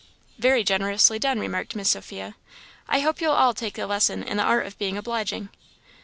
"Very 0.39 0.63
generously 0.63 1.19
done," 1.19 1.39
remarked 1.39 1.75
Miss 1.75 1.91
Sophia; 1.91 2.33
"I 2.89 3.01
hope 3.01 3.21
you'll 3.21 3.33
all 3.33 3.53
take 3.53 3.77
a 3.77 3.85
lesson 3.85 4.23
in 4.23 4.37
the 4.37 4.43
art 4.43 4.65
of 4.65 4.79
being 4.79 4.97
obliging." 4.97 5.49